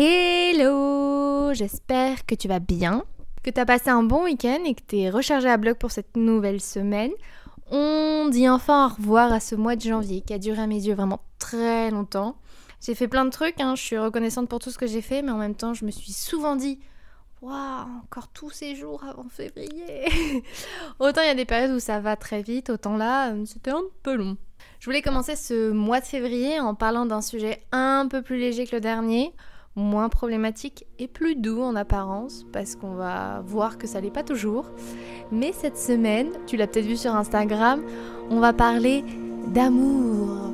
[0.00, 3.02] Hello J'espère que tu vas bien,
[3.42, 5.90] que tu as passé un bon week-end et que tu es rechargé à bloc pour
[5.90, 7.10] cette nouvelle semaine.
[7.72, 10.86] On dit enfin au revoir à ce mois de janvier qui a duré à mes
[10.86, 12.36] yeux vraiment très longtemps.
[12.80, 15.20] J'ai fait plein de trucs, hein, je suis reconnaissante pour tout ce que j'ai fait,
[15.20, 16.78] mais en même temps je me suis souvent dit
[17.42, 20.04] Waouh, encore tous ces jours avant février
[21.00, 23.82] Autant il y a des périodes où ça va très vite, autant là, c'était un
[24.04, 24.36] peu long.
[24.78, 28.64] Je voulais commencer ce mois de février en parlant d'un sujet un peu plus léger
[28.64, 29.34] que le dernier,
[29.78, 34.22] moins problématique et plus doux en apparence, parce qu'on va voir que ça l'est pas
[34.22, 34.66] toujours.
[35.32, 37.80] Mais cette semaine, tu l'as peut-être vu sur Instagram,
[38.30, 39.04] on va parler
[39.54, 40.52] d'amour.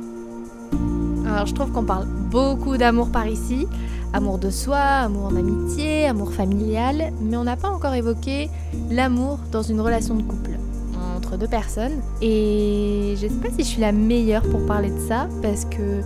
[1.27, 3.67] Alors je trouve qu'on parle beaucoup d'amour par ici,
[4.13, 8.49] amour de soi, amour en amitié, amour familial, mais on n'a pas encore évoqué
[8.91, 10.51] l'amour dans une relation de couple
[11.17, 12.03] entre deux personnes.
[12.21, 16.03] Et je sais pas si je suis la meilleure pour parler de ça, parce que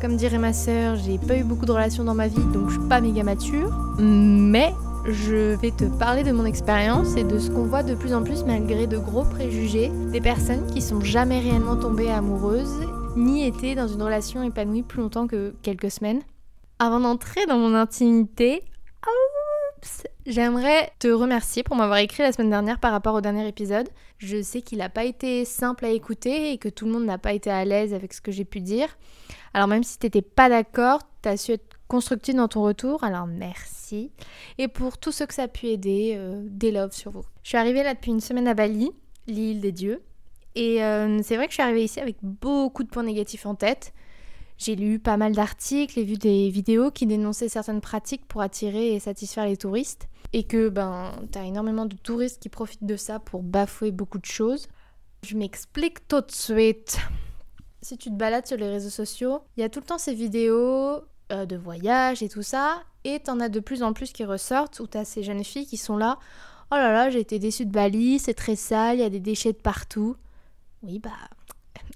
[0.00, 2.78] comme dirait ma sœur, j'ai pas eu beaucoup de relations dans ma vie, donc je
[2.78, 3.70] suis pas méga mature.
[3.98, 4.72] Mais
[5.06, 8.22] je vais te parler de mon expérience et de ce qu'on voit de plus en
[8.22, 13.74] plus malgré de gros préjugés des personnes qui sont jamais réellement tombées amoureuses ni été
[13.74, 16.20] dans une relation épanouie plus longtemps que quelques semaines.
[16.78, 18.62] Avant d'entrer dans mon intimité,
[20.26, 23.88] j'aimerais te remercier pour m'avoir écrit la semaine dernière par rapport au dernier épisode.
[24.18, 27.18] Je sais qu'il n'a pas été simple à écouter et que tout le monde n'a
[27.18, 28.88] pas été à l'aise avec ce que j'ai pu dire.
[29.54, 34.12] Alors même si t'étais pas d'accord, t'as su être constructive dans ton retour, alors merci.
[34.58, 37.24] Et pour tous ceux que ça a pu aider, euh, des loves sur vous.
[37.42, 38.92] Je suis arrivée là depuis une semaine à Bali,
[39.26, 40.02] l'île des dieux.
[40.54, 43.54] Et euh, c'est vrai que je suis arrivée ici avec beaucoup de points négatifs en
[43.54, 43.92] tête.
[44.60, 48.94] J'ai lu pas mal d'articles et vu des vidéos qui dénonçaient certaines pratiques pour attirer
[48.94, 50.06] et satisfaire les touristes.
[50.34, 54.26] Et que ben t'as énormément de touristes qui profitent de ça pour bafouer beaucoup de
[54.26, 54.68] choses.
[55.24, 56.98] Je m'explique tout de suite.
[57.80, 60.12] Si tu te balades sur les réseaux sociaux, il y a tout le temps ces
[60.12, 64.26] vidéos euh, de voyage et tout ça, et t'en as de plus en plus qui
[64.26, 66.18] ressortent où t'as ces jeunes filles qui sont là.
[66.70, 69.20] Oh là là, j'ai été déçue de Bali, c'est très sale, il y a des
[69.20, 70.16] déchets de partout.
[70.82, 71.10] Oui, bah.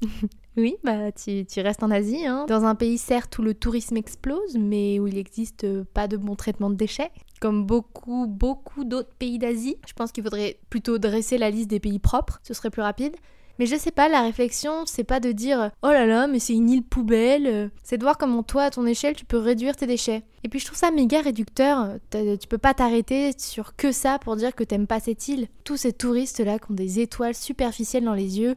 [0.57, 2.47] oui, bah, tu, restes en Asie, hein.
[2.49, 6.37] Dans un pays, certes, où le tourisme explose, mais où il n'existe pas de bon
[6.37, 7.11] traitement de déchets.
[7.41, 9.77] Comme beaucoup, beaucoup d'autres pays d'Asie.
[9.87, 13.17] Je pense qu'il faudrait plutôt dresser la liste des pays propres, ce serait plus rapide.
[13.59, 16.55] Mais je sais pas, la réflexion, c'est pas de dire oh là là, mais c'est
[16.55, 17.71] une île poubelle.
[17.85, 20.25] C'est de voir comment toi, à ton échelle, tu peux réduire tes déchets.
[20.43, 21.91] Et puis je trouve ça méga réducteur.
[22.11, 25.47] Tu peux pas t'arrêter sur que ça pour dire que t'aimes pas cette île.
[25.63, 28.57] Tous ces touristes là qui ont des étoiles superficielles dans les yeux,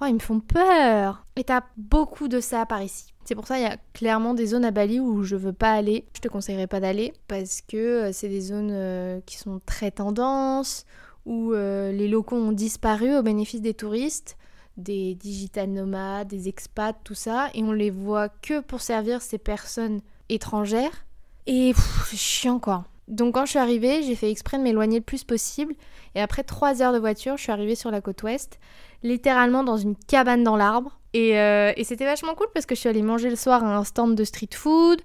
[0.00, 1.26] oh, ils me font peur.
[1.36, 3.12] Et t'as beaucoup de ça par ici.
[3.24, 5.72] C'est pour ça qu'il y a clairement des zones à Bali où je veux pas
[5.72, 6.04] aller.
[6.14, 9.90] Je te conseillerais pas d'aller parce que euh, c'est des zones euh, qui sont très
[9.90, 10.84] tendances
[11.26, 14.36] où euh, les locaux ont disparu au bénéfice des touristes,
[14.76, 19.38] des digital nomades, des expats, tout ça, et on les voit que pour servir ces
[19.38, 21.06] personnes étrangères.
[21.46, 21.72] Et
[22.06, 22.84] c'est chiant quoi.
[23.10, 25.74] Donc quand je suis arrivée, j'ai fait exprès de m'éloigner le plus possible,
[26.14, 28.58] et après trois heures de voiture, je suis arrivée sur la côte ouest,
[29.02, 30.98] littéralement dans une cabane dans l'arbre.
[31.12, 33.76] Et, euh, et c'était vachement cool parce que je suis allée manger le soir à
[33.76, 35.02] un stand de street food,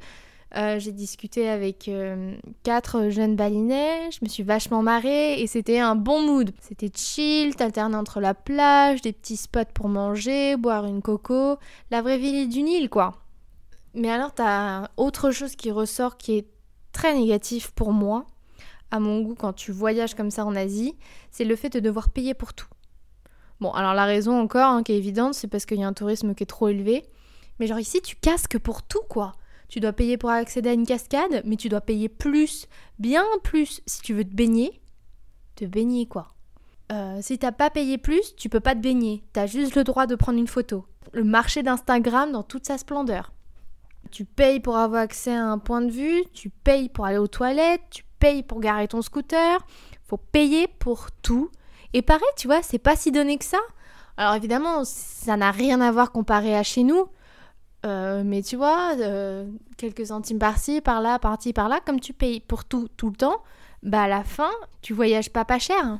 [0.56, 2.34] euh, j'ai discuté avec euh,
[2.64, 6.52] quatre jeunes balinais, je me suis vachement marrée et c'était un bon mood.
[6.62, 11.58] C'était chill, t'alternais entre la plage, des petits spots pour manger, boire une coco,
[11.92, 13.16] la vraie ville du Nil quoi.
[13.96, 16.48] Mais alors t'as autre chose qui ressort qui est
[16.96, 18.26] très négatif pour moi,
[18.90, 20.96] à mon goût quand tu voyages comme ça en Asie,
[21.30, 22.70] c'est le fait de devoir payer pour tout.
[23.60, 25.94] Bon alors la raison encore hein, qui est évidente c'est parce qu'il y a un
[25.94, 27.06] tourisme qui est trop élevé,
[27.60, 29.34] mais genre ici tu casques pour tout quoi.
[29.68, 32.68] Tu dois payer pour accéder à une cascade, mais tu dois payer plus,
[32.98, 34.80] bien plus, si tu veux te baigner.
[35.56, 36.30] Te baigner quoi.
[36.94, 39.24] Euh, si t'as pas payé plus, tu peux pas te baigner.
[39.34, 40.86] T'as juste le droit de prendre une photo.
[41.12, 43.34] Le marché d'Instagram dans toute sa splendeur.
[44.12, 47.28] Tu payes pour avoir accès à un point de vue, tu payes pour aller aux
[47.28, 49.66] toilettes, tu payes pour garer ton scooter.
[50.04, 51.50] Faut payer pour tout.
[51.94, 53.60] Et pareil, tu vois, c'est pas si donné que ça.
[54.18, 57.08] Alors évidemment, ça n'a rien à voir comparé à chez nous.
[57.86, 62.66] Euh, mais tu vois, euh, quelques centimes par-ci, par-là, par-ci, par-là, comme tu payes pour
[62.66, 63.44] tout, tout le temps,
[63.84, 64.52] bah à la fin,
[64.82, 66.00] tu voyages pas pas cher.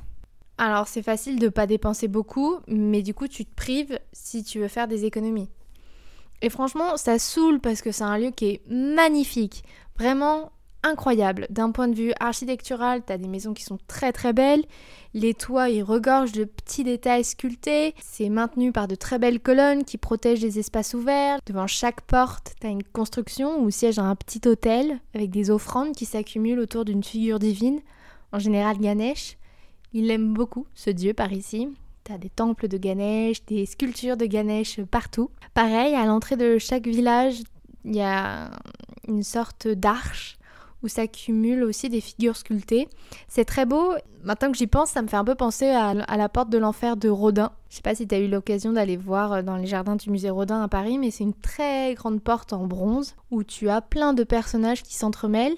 [0.58, 4.60] Alors c'est facile de pas dépenser beaucoup, mais du coup tu te prives si tu
[4.60, 5.50] veux faire des économies.
[6.46, 9.64] Et franchement, ça saoule parce que c'est un lieu qui est magnifique.
[9.98, 10.52] Vraiment,
[10.84, 11.48] incroyable.
[11.50, 14.64] D'un point de vue architectural, tu as des maisons qui sont très très belles.
[15.16, 17.96] Les toits, ils regorgent de petits détails sculptés.
[18.00, 21.40] C'est maintenu par de très belles colonnes qui protègent les espaces ouverts.
[21.48, 25.96] Devant chaque porte, tu as une construction où siège un petit hôtel avec des offrandes
[25.96, 27.80] qui s'accumulent autour d'une figure divine,
[28.32, 29.40] en général Ganesh.
[29.94, 31.70] Il aime beaucoup, ce dieu, par ici.
[32.06, 35.32] T'as des temples de Ganesh, des sculptures de Ganesh partout.
[35.56, 37.42] Pareil, à l'entrée de chaque village,
[37.84, 38.52] il y a
[39.08, 40.38] une sorte d'arche
[40.84, 42.88] où s'accumulent aussi des figures sculptées.
[43.28, 43.96] C'est très beau.
[44.24, 46.96] Maintenant que j'y pense, ça me fait un peu penser à, la porte de l'enfer
[46.96, 47.52] de Rodin.
[47.72, 50.12] Je sais pas si tu as eu l'occasion d'aller voir euh, dans les jardins du
[50.12, 53.82] musée Rodin à Paris, mais c'est une très grande porte en bronze où tu as
[53.82, 55.58] plein de personnages qui s'entremêlent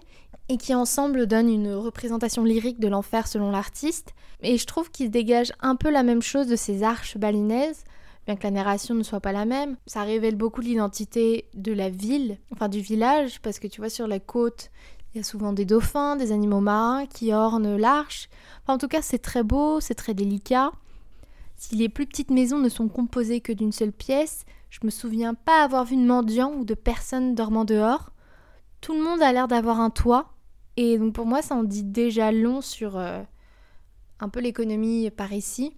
[0.49, 4.13] et qui ensemble donnent une représentation lyrique de l'enfer selon l'artiste.
[4.41, 7.83] Et je trouve qu'il dégage un peu la même chose de ces arches balinaises,
[8.25, 9.77] bien que la narration ne soit pas la même.
[9.85, 14.07] Ça révèle beaucoup l'identité de la ville, enfin du village, parce que tu vois sur
[14.07, 14.69] la côte,
[15.13, 18.29] il y a souvent des dauphins, des animaux marins qui ornent l'arche.
[18.63, 20.71] Enfin, en tout cas, c'est très beau, c'est très délicat.
[21.55, 25.33] Si les plus petites maisons ne sont composées que d'une seule pièce, je me souviens
[25.33, 28.11] pas avoir vu de mendiants ou de personnes dormant dehors.
[28.81, 30.36] Tout le monde a l'air d'avoir un toit,
[30.77, 33.21] et donc pour moi, ça en dit déjà long sur euh,
[34.19, 35.75] un peu l'économie par ici.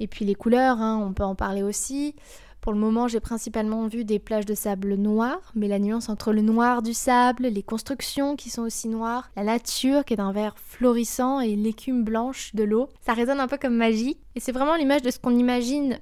[0.00, 2.16] Et puis les couleurs, hein, on peut en parler aussi.
[2.64, 6.32] Pour le moment, j'ai principalement vu des plages de sable noir, mais la nuance entre
[6.32, 10.32] le noir du sable, les constructions qui sont aussi noires, la nature qui est d'un
[10.32, 14.16] vert florissant et l'écume blanche de l'eau, ça résonne un peu comme magie.
[14.34, 15.98] Et c'est vraiment l'image de ce qu'on imagine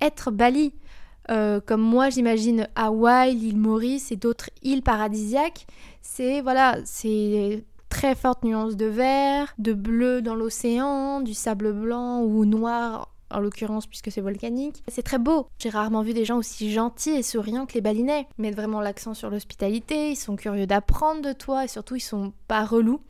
[0.00, 0.72] être Bali.
[1.30, 5.66] Euh, comme moi j'imagine Hawaï, l'île Maurice et d'autres îles paradisiaques,
[6.00, 12.22] c'est voilà, c'est très forte nuance de vert, de bleu dans l'océan, du sable blanc
[12.22, 14.82] ou noir en l'occurrence puisque c'est volcanique.
[14.88, 15.48] C'est très beau.
[15.58, 18.26] J'ai rarement vu des gens aussi gentils et souriants que les balinais.
[18.38, 22.00] Ils mettent vraiment l'accent sur l'hospitalité, ils sont curieux d'apprendre de toi et surtout ils
[22.00, 23.02] sont pas relous.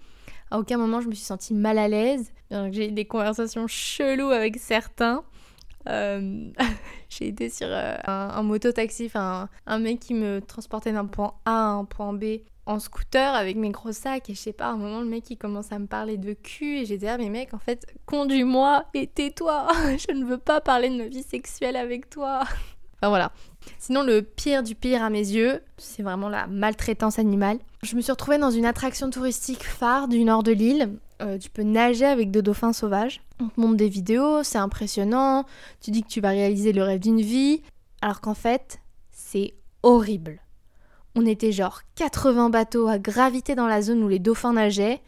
[0.50, 2.32] À aucun moment je me suis sentie mal à l'aise.
[2.50, 5.22] J'ai eu des conversations cheloues avec certains.
[5.88, 6.50] Euh,
[7.08, 11.50] j'ai été sur euh, un, moto-taxi, enfin un, mec qui me transportait d'un point A
[11.50, 12.24] à un point B
[12.66, 15.30] en scooter avec mes gros sacs et je sais pas, à un moment le mec
[15.30, 17.86] il commence à me parler de cul et j'ai dit ah mais mec en fait
[18.04, 19.68] conduis-moi et tais-toi,
[20.08, 22.42] je ne veux pas parler de ma vie sexuelle avec toi.
[23.00, 23.30] Enfin voilà.
[23.78, 27.58] Sinon le pire du pire à mes yeux, c'est vraiment la maltraitance animale.
[27.84, 31.50] Je me suis retrouvée dans une attraction touristique phare du nord de l'île euh, tu
[31.50, 33.20] peux nager avec des dauphins sauvages.
[33.40, 35.44] On te montre des vidéos, c'est impressionnant,
[35.80, 37.62] tu dis que tu vas réaliser le rêve d'une vie,
[38.00, 38.80] alors qu'en fait,
[39.10, 40.40] c'est horrible.
[41.14, 45.00] On était genre 80 bateaux à graviter dans la zone où les dauphins nageaient.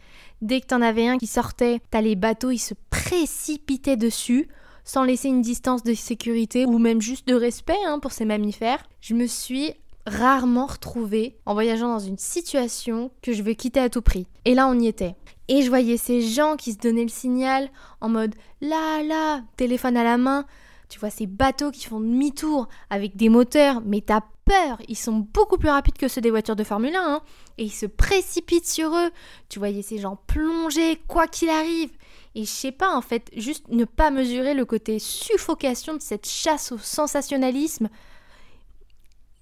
[0.43, 4.49] Dès que t'en avais un qui sortait, t'as les bateaux, ils se précipitaient dessus,
[4.85, 8.83] sans laisser une distance de sécurité ou même juste de respect hein, pour ces mammifères.
[9.01, 9.75] Je me suis
[10.07, 14.27] rarement retrouvée en voyageant dans une situation que je veux quitter à tout prix.
[14.45, 15.15] Et là, on y était.
[15.50, 17.70] Et je voyais ces gens qui se donnaient le signal
[18.00, 20.47] en mode là, là, téléphone à la main.
[20.88, 24.81] Tu vois ces bateaux qui font demi-tour avec des moteurs, mais t'as peur.
[24.87, 27.00] Ils sont beaucoup plus rapides que ceux des voitures de Formule 1.
[27.00, 27.20] Hein.
[27.58, 29.11] et ils se précipitent sur eux.
[29.49, 31.91] Tu voyais ces gens plonger, quoi qu'il arrive.
[32.37, 36.29] Et je sais pas, en fait, juste ne pas mesurer le côté suffocation de cette
[36.29, 37.88] chasse au sensationnalisme.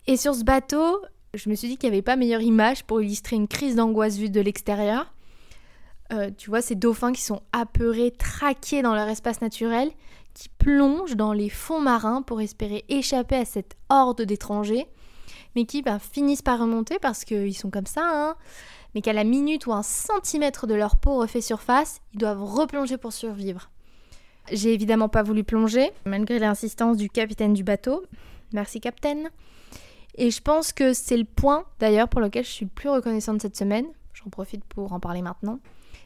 [0.06, 1.02] Et sur ce bateau,
[1.34, 4.16] je me suis dit qu'il n'y avait pas meilleure image pour illustrer une crise d'angoisse
[4.16, 5.12] vue de l'extérieur.
[6.12, 9.90] Euh, tu vois, ces dauphins qui sont apeurés, traqués dans leur espace naturel,
[10.32, 14.86] qui plongent dans les fonds marins pour espérer échapper à cette horde d'étrangers,
[15.54, 18.36] mais qui ben, finissent par remonter parce qu'ils sont comme ça, hein,
[18.94, 22.96] mais qu'à la minute où un centimètre de leur peau refait surface, ils doivent replonger
[22.96, 23.70] pour survivre.
[24.50, 28.06] J'ai évidemment pas voulu plonger, malgré l'insistance du capitaine du bateau.
[28.52, 29.28] Merci, capitaine.
[30.14, 33.42] Et je pense que c'est le point, d'ailleurs, pour lequel je suis le plus reconnaissante
[33.42, 33.86] cette semaine.
[34.14, 35.58] J'en profite pour en parler maintenant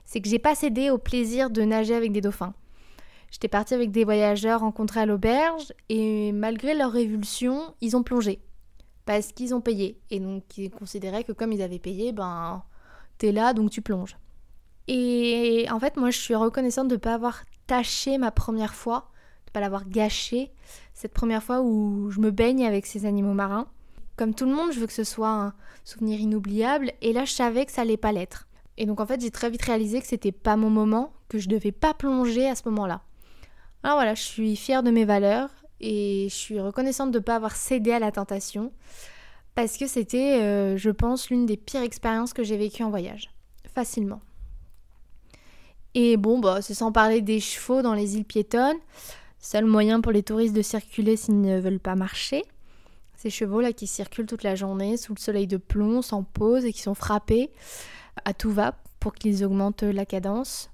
[0.05, 2.55] c'est que j'ai pas cédé au plaisir de nager avec des dauphins.
[3.31, 8.43] J'étais partie avec des voyageurs rencontrés à l'auberge et malgré leur révulsion, ils ont plongé.
[9.07, 9.99] Parce qu'ils ont payé.
[10.11, 12.63] Et donc ils considéraient que comme ils avaient payé, ben
[13.19, 14.19] t'es là donc tu plonges.
[14.87, 19.11] Et en fait, moi je suis reconnaissante de ne pas avoir tâché ma première fois,
[19.47, 20.53] de ne pas l'avoir gâché,
[20.93, 23.67] cette première fois où je me baigne avec ces animaux marins.
[24.17, 25.55] Comme tout le monde, je veux que ce soit un
[25.85, 28.47] souvenir inoubliable et là je savais que ça allait pas l'être.
[28.79, 31.49] Et donc en fait, j'ai très vite réalisé que c'était pas mon moment, que je
[31.49, 33.03] devais pas plonger à ce moment-là.
[33.83, 35.51] Alors voilà, je suis fière de mes valeurs
[35.81, 38.73] et je suis reconnaissante de ne pas avoir cédé à la tentation
[39.55, 43.31] parce que c'était, euh, je pense, l'une des pires expériences que j'ai vécues en voyage.
[43.75, 44.21] Facilement.
[45.95, 48.79] Et bon, bah, c'est sans parler des chevaux dans les îles piétonnes.
[49.39, 52.45] Seul moyen pour les touristes de circuler s'ils ne veulent pas marcher.
[53.17, 56.73] Ces chevaux-là qui circulent toute la journée sous le soleil de plomb, sans pause et
[56.73, 57.51] qui sont frappés
[58.25, 60.71] à tout va pour qu'ils augmentent la cadence.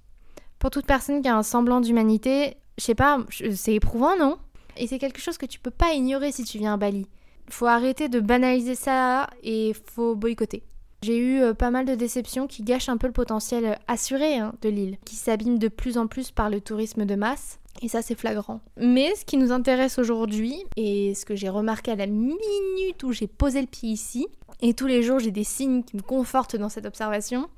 [0.58, 3.18] Pour toute personne qui a un semblant d'humanité, je sais pas,
[3.54, 4.38] c'est éprouvant, non?
[4.76, 7.06] Et c'est quelque chose que tu peux pas ignorer si tu viens à Bali.
[7.50, 10.62] Faut arrêter de banaliser ça et faut boycotter.
[11.02, 14.52] J'ai eu euh, pas mal de déceptions qui gâchent un peu le potentiel assuré hein,
[14.62, 17.60] de l'île, qui s'abîme de plus en plus par le tourisme de masse.
[17.82, 18.60] Et ça, c'est flagrant.
[18.76, 23.12] Mais ce qui nous intéresse aujourd'hui, et ce que j'ai remarqué à la minute où
[23.12, 24.26] j'ai posé le pied ici,
[24.60, 27.48] et tous les jours j'ai des signes qui me confortent dans cette observation,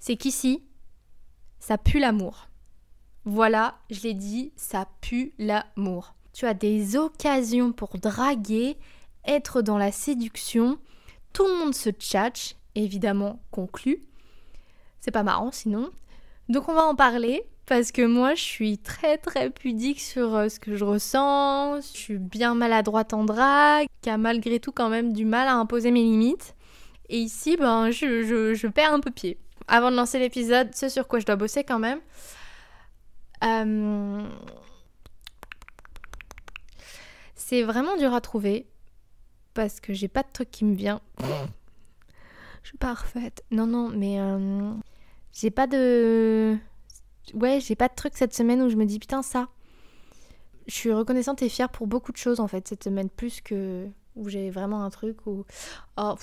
[0.00, 0.62] c'est qu'ici,
[1.58, 2.48] ça pue l'amour.
[3.24, 6.14] Voilà, je l'ai dit, ça pue l'amour.
[6.32, 8.76] Tu as des occasions pour draguer,
[9.24, 10.78] être dans la séduction,
[11.32, 14.04] tout le monde se tchatche, évidemment conclu.
[15.00, 15.90] C'est pas marrant sinon.
[16.48, 20.48] Donc on va en parler parce que moi je suis très très pudique sur euh,
[20.48, 24.88] ce que je ressens, je suis bien maladroite en drague, qui a malgré tout quand
[24.88, 26.54] même du mal à imposer mes limites.
[27.08, 29.38] Et ici, ben, je, je, perds un peu pied.
[29.68, 32.00] Avant de lancer l'épisode, ce sur quoi je dois bosser quand même.
[33.42, 34.26] Euh,
[37.34, 38.66] c'est vraiment dur à trouver
[39.52, 41.00] parce que j'ai pas de truc qui me vient.
[42.62, 43.44] je suis parfaite.
[43.50, 44.72] Non, non, mais euh,
[45.32, 46.56] j'ai pas de
[47.32, 49.48] ouais, j'ai pas de truc cette semaine où je me dis putain ça.
[50.66, 53.86] Je suis reconnaissante et fière pour beaucoup de choses en fait cette semaine, plus que
[54.16, 55.44] où j'ai vraiment un truc où
[55.96, 56.14] oh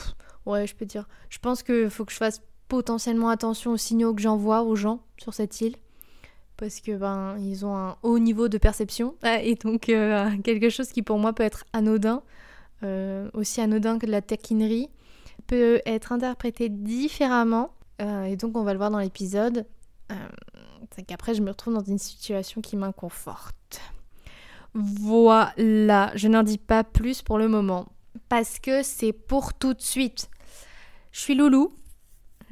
[0.46, 1.08] ouais je peux dire.
[1.30, 5.02] Je pense qu'il faut que je fasse potentiellement attention aux signaux que j'envoie aux gens
[5.18, 5.76] sur cette île
[6.62, 10.90] parce que ben ils ont un haut niveau de perception et donc euh, quelque chose
[10.90, 12.22] qui pour moi peut être anodin,
[12.84, 14.90] euh, aussi anodin que de la taquinerie,
[15.48, 19.66] peut être interprété différemment euh, et donc on va le voir dans l'épisode
[20.96, 23.82] c'est qu'après je me retrouve dans une situation qui m'inconforte.
[24.74, 27.88] Voilà, je n'en dis pas plus pour le moment,
[28.30, 30.30] parce que c'est pour tout de suite.
[31.12, 31.74] Je suis Loulou,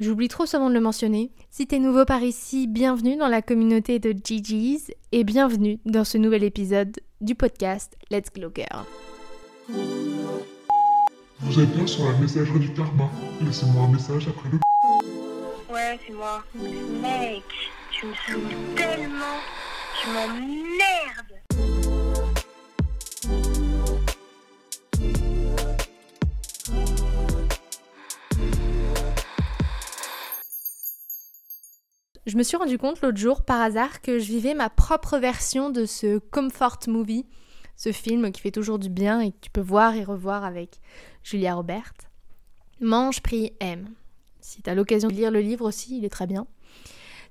[0.00, 1.32] j'oublie trop souvent de le mentionner.
[1.50, 6.18] Si t'es nouveau par ici, bienvenue dans la communauté de GG's et bienvenue dans ce
[6.18, 8.84] nouvel épisode du podcast Let's Glow Girl.
[11.40, 13.10] Vous êtes bien sur la messagerie du karma.
[13.40, 14.58] Laissez-moi un message après le...
[15.72, 16.44] Ouais, c'est moi.
[17.00, 17.44] Mec
[18.00, 19.40] tu me tellement.
[32.26, 35.68] Je me suis rendu compte l'autre jour par hasard que je vivais ma propre version
[35.68, 37.26] de ce comfort movie,
[37.76, 40.80] ce film qui fait toujours du bien et que tu peux voir et revoir avec
[41.22, 41.92] Julia Robert.
[42.80, 43.90] Mange, prie, aime.
[44.40, 46.46] Si tu as l'occasion de lire le livre aussi, il est très bien.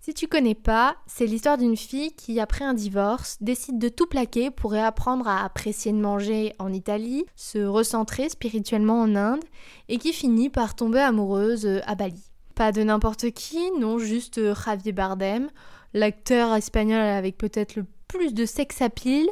[0.01, 4.07] Si tu connais pas, c'est l'histoire d'une fille qui, après un divorce, décide de tout
[4.07, 9.43] plaquer pour réapprendre à apprécier de manger en Italie, se recentrer spirituellement en Inde,
[9.89, 12.23] et qui finit par tomber amoureuse euh, à Bali.
[12.55, 15.49] Pas de n'importe qui, non, juste euh, Javier Bardem,
[15.93, 19.27] l'acteur espagnol avec peut-être le plus de sex appeal.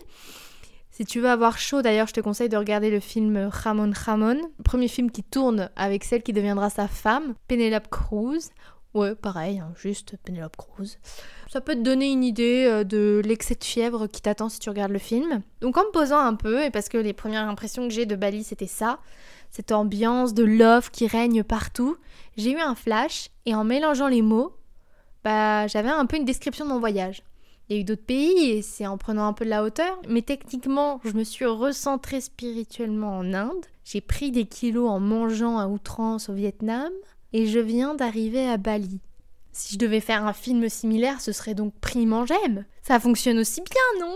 [0.92, 4.42] Si tu veux avoir chaud, d'ailleurs, je te conseille de regarder le film Ramon Ramon,
[4.66, 8.50] premier film qui tourne avec celle qui deviendra sa femme, Penelope Cruz.
[8.98, 10.98] Ouais, pareil, hein, juste Penelope Cruz.
[11.52, 14.70] Ça peut te donner une idée euh, de l'excès de fièvre qui t'attend si tu
[14.70, 15.44] regardes le film.
[15.62, 18.16] Donc en me posant un peu, et parce que les premières impressions que j'ai de
[18.16, 18.98] Bali c'était ça,
[19.52, 21.96] cette ambiance de love qui règne partout,
[22.38, 24.56] j'ai eu un flash et en mélangeant les mots,
[25.24, 27.22] bah j'avais un peu une description de mon voyage.
[27.70, 30.02] Il y a eu d'autres pays et c'est en prenant un peu de la hauteur,
[30.10, 33.68] mais techniquement je me suis recentrée spirituellement en Inde.
[33.86, 36.92] J'ai pris des kilos en mangeant à outrance au Vietnam
[37.34, 39.00] et je viens d'arriver à Bali.
[39.52, 42.66] Si je devais faire un film similaire, ce serait donc Prime en J'aime.
[42.84, 44.16] Ça fonctionne aussi bien, non?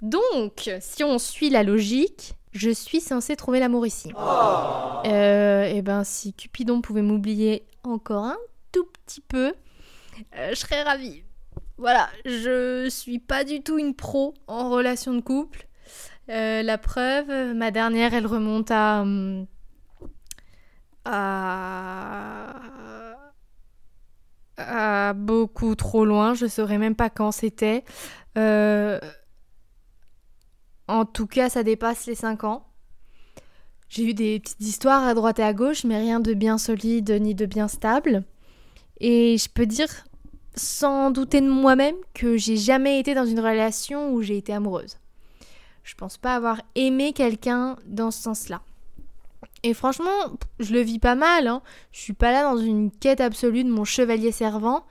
[0.00, 4.10] Donc, si on suit la logique, je suis censée trouver l'amour ici.
[4.16, 5.06] Oh.
[5.06, 8.38] Euh, et eh ben, si Cupidon pouvait m'oublier encore un
[8.72, 9.52] tout petit peu,
[10.36, 11.22] euh, je serais ravie.
[11.76, 15.66] Voilà, je suis pas du tout une pro en relation de couple.
[16.28, 19.02] Euh, la preuve, ma dernière, elle remonte à.
[19.02, 19.46] Hum,
[21.08, 22.54] à,
[25.14, 26.34] beaucoup trop loin.
[26.34, 27.84] Je ne saurais même pas quand c'était.
[28.36, 29.00] Euh,
[30.86, 32.64] en tout cas, ça dépasse les 5 ans.
[33.88, 37.10] J'ai eu des petites histoires à droite et à gauche, mais rien de bien solide
[37.20, 38.24] ni de bien stable.
[39.00, 39.88] Et je peux dire,
[40.54, 44.98] sans douter de moi-même, que j'ai jamais été dans une relation où j'ai été amoureuse.
[45.84, 48.60] Je pense pas avoir aimé quelqu'un dans ce sens-là.
[49.62, 50.10] Et franchement,
[50.60, 51.46] je le vis pas mal.
[51.46, 51.62] Hein.
[51.92, 54.84] Je suis pas là dans une quête absolue de mon chevalier servant,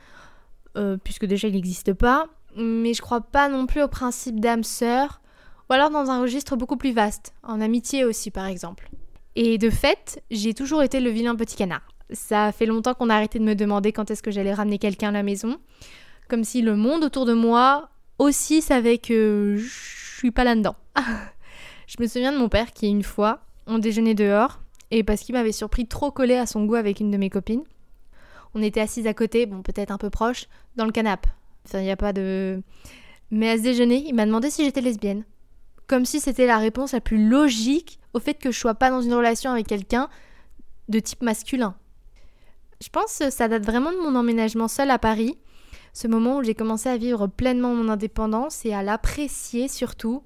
[0.77, 2.27] euh, puisque déjà il n'existe pas.
[2.55, 5.21] Mais je crois pas non plus au principe d'âme sœur,
[5.69, 8.89] ou alors dans un registre beaucoup plus vaste, en amitié aussi par exemple.
[9.35, 11.87] Et de fait, j'ai toujours été le vilain petit canard.
[12.11, 15.09] Ça fait longtemps qu'on a arrêté de me demander quand est-ce que j'allais ramener quelqu'un
[15.09, 15.57] à la maison,
[16.27, 20.75] comme si le monde autour de moi aussi savait que je suis pas là-dedans.
[21.87, 24.59] je me souviens de mon père qui une fois on déjeunait dehors,
[24.91, 27.63] et parce qu'il m'avait surpris trop collé à son goût avec une de mes copines.
[28.53, 31.29] On était assises à côté, bon peut-être un peu proche, dans le canapé.
[31.65, 32.61] Enfin, il n'y a pas de...
[33.29, 35.25] Mais à ce déjeuner, il m'a demandé si j'étais lesbienne.
[35.85, 39.01] Comme si c'était la réponse la plus logique au fait que je sois pas dans
[39.01, 40.09] une relation avec quelqu'un
[40.87, 41.75] de type masculin.
[42.81, 45.37] Je pense que ça date vraiment de mon emménagement seul à Paris,
[45.93, 50.23] ce moment où j'ai commencé à vivre pleinement mon indépendance et à l'apprécier surtout.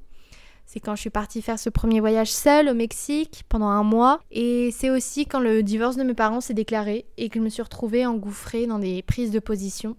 [0.73, 4.21] C'est quand je suis partie faire ce premier voyage seul au Mexique pendant un mois.
[4.31, 7.49] Et c'est aussi quand le divorce de mes parents s'est déclaré et que je me
[7.49, 9.97] suis retrouvée engouffrée dans des prises de position.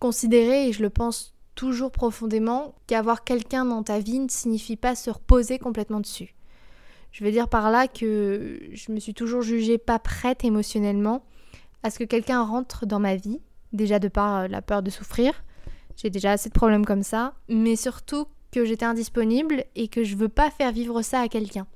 [0.00, 4.94] Considérer, et je le pense toujours profondément, qu'avoir quelqu'un dans ta vie ne signifie pas
[4.94, 6.34] se reposer complètement dessus.
[7.12, 11.22] Je veux dire par là que je me suis toujours jugée pas prête émotionnellement
[11.82, 13.42] à ce que quelqu'un rentre dans ma vie,
[13.74, 15.44] déjà de par euh, la peur de souffrir.
[15.96, 20.14] J'ai déjà assez de problèmes comme ça, mais surtout que j'étais indisponible et que je
[20.14, 21.66] veux pas faire vivre ça à quelqu'un.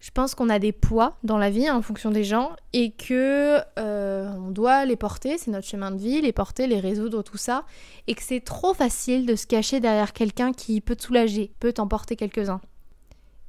[0.00, 2.90] Je pense qu'on a des poids dans la vie hein, en fonction des gens et
[2.90, 7.22] que euh, on doit les porter, c'est notre chemin de vie, les porter, les résoudre,
[7.22, 7.64] tout ça,
[8.06, 11.72] et que c'est trop facile de se cacher derrière quelqu'un qui peut te soulager, peut
[11.72, 12.60] t'en porter quelques-uns.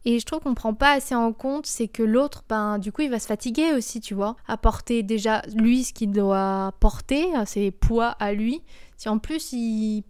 [0.06, 3.02] Et je trouve qu'on prend pas assez en compte, c'est que l'autre, ben, du coup,
[3.02, 7.26] il va se fatiguer aussi, tu vois, à porter déjà lui ce qu'il doit porter,
[7.48, 8.62] ses poids à lui.
[8.98, 10.04] Si en plus il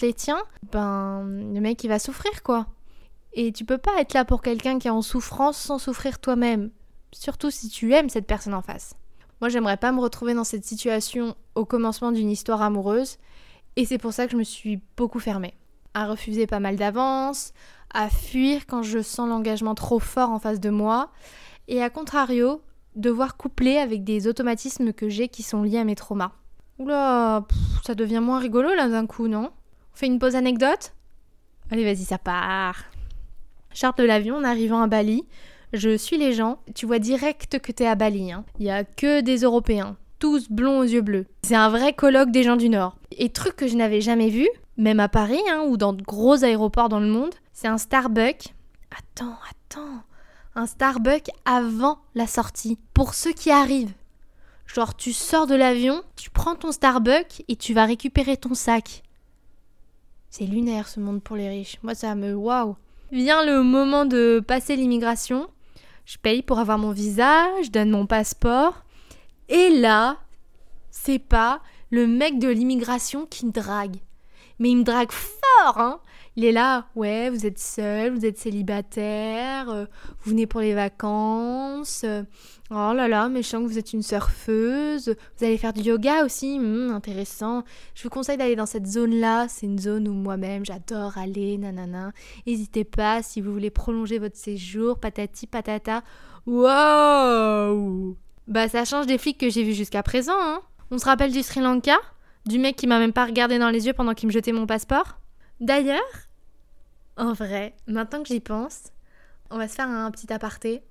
[0.00, 2.66] les tiens, ben, le mec il va souffrir quoi.
[3.32, 6.70] Et tu peux pas être là pour quelqu'un qui est en souffrance sans souffrir toi-même.
[7.12, 8.94] Surtout si tu aimes cette personne en face.
[9.40, 13.16] Moi, j'aimerais pas me retrouver dans cette situation au commencement d'une histoire amoureuse.
[13.76, 15.54] Et c'est pour ça que je me suis beaucoup fermée.
[15.94, 17.52] À refuser pas mal d'avance,
[17.92, 21.10] à fuir quand je sens l'engagement trop fort en face de moi.
[21.68, 22.60] Et à contrario,
[22.96, 26.32] devoir coupler avec des automatismes que j'ai qui sont liés à mes traumas.
[26.78, 27.46] Oula,
[27.84, 29.50] ça devient moins rigolo là d'un coup, non?
[30.00, 30.94] On fait une pause anecdote
[31.70, 32.84] Allez, vas-y, ça part.
[33.74, 35.24] Charte de l'avion en arrivant à Bali.
[35.74, 36.58] Je suis les gens.
[36.74, 38.32] Tu vois direct que t'es à Bali.
[38.32, 38.46] Hein.
[38.58, 39.98] Il y a que des Européens.
[40.18, 41.26] Tous blonds aux yeux bleus.
[41.42, 42.96] C'est un vrai colloque des gens du Nord.
[43.12, 46.44] Et truc que je n'avais jamais vu, même à Paris hein, ou dans de gros
[46.44, 48.54] aéroports dans le monde, c'est un Starbucks.
[48.90, 50.02] Attends, attends.
[50.54, 52.78] Un Starbucks avant la sortie.
[52.94, 53.92] Pour ceux qui arrivent.
[54.66, 59.02] Genre, tu sors de l'avion, tu prends ton Starbucks et tu vas récupérer ton sac.
[60.30, 61.78] C'est lunaire ce monde pour les riches.
[61.82, 62.34] Moi, ça me.
[62.34, 62.76] Waouh!
[63.10, 65.48] Vient le moment de passer l'immigration.
[66.04, 68.84] Je paye pour avoir mon visa, je donne mon passeport.
[69.48, 70.18] Et là,
[70.90, 73.96] c'est pas le mec de l'immigration qui me drague.
[74.60, 76.00] Mais il me drague fort, hein!
[76.40, 79.84] Il est là, ouais, vous êtes seul, vous êtes célibataire, euh,
[80.20, 82.00] vous venez pour les vacances.
[82.04, 82.22] Euh,
[82.70, 85.14] oh là là, mais je sens que vous êtes une surfeuse.
[85.36, 87.62] Vous allez faire du yoga aussi, hmm, intéressant.
[87.94, 89.48] Je vous conseille d'aller dans cette zone-là.
[89.48, 92.12] C'est une zone où moi-même j'adore aller, nanana.
[92.46, 96.02] N'hésitez pas si vous voulez prolonger votre séjour, patati patata.
[96.46, 98.16] Waouh
[98.48, 100.32] Bah ça change des flics que j'ai vus jusqu'à présent.
[100.38, 100.62] Hein.
[100.90, 101.98] On se rappelle du Sri Lanka?
[102.46, 104.66] Du mec qui m'a même pas regardé dans les yeux pendant qu'il me jetait mon
[104.66, 105.18] passeport?
[105.60, 106.29] D'ailleurs,
[107.20, 108.84] en vrai, maintenant que j'y pense,
[109.50, 110.82] on va se faire un petit aparté.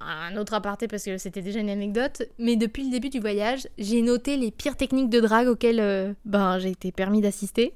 [0.00, 3.68] un autre aparté parce que c'était déjà une anecdote, mais depuis le début du voyage,
[3.78, 7.74] j'ai noté les pires techniques de drague auxquelles euh, ben, j'ai été permis d'assister.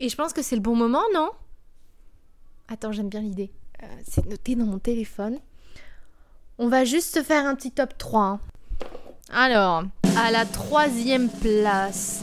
[0.00, 1.30] Et je pense que c'est le bon moment, non?
[2.68, 3.50] Attends, j'aime bien l'idée.
[3.82, 5.38] Euh, c'est noté dans mon téléphone.
[6.58, 8.22] On va juste se faire un petit top 3.
[8.22, 8.40] Hein.
[9.32, 9.84] Alors,
[10.16, 12.22] à la troisième place,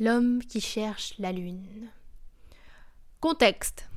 [0.00, 1.88] L'homme qui cherche la lune.
[3.20, 3.88] Contexte.